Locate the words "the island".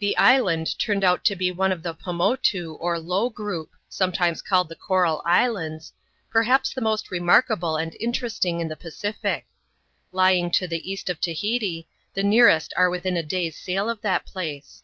0.00-0.78